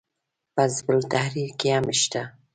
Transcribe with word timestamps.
په 0.55 0.63
حزب 0.67 0.87
التحریر 0.95 1.51
کې 1.59 1.69
هم 1.75 1.85
شته. 2.01 2.21